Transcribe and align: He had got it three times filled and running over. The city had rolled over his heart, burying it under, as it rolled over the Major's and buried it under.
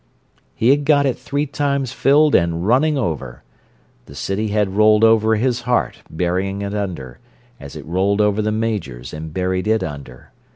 He 0.55 0.69
had 0.71 0.83
got 0.85 1.05
it 1.05 1.15
three 1.15 1.45
times 1.45 1.91
filled 1.93 2.33
and 2.33 2.65
running 2.65 2.97
over. 2.97 3.43
The 4.07 4.15
city 4.15 4.47
had 4.47 4.75
rolled 4.75 5.03
over 5.03 5.35
his 5.35 5.61
heart, 5.61 5.97
burying 6.09 6.63
it 6.63 6.73
under, 6.73 7.19
as 7.59 7.75
it 7.75 7.85
rolled 7.85 8.19
over 8.19 8.41
the 8.41 8.51
Major's 8.51 9.13
and 9.13 9.31
buried 9.31 9.67
it 9.67 9.83
under. 9.83 10.31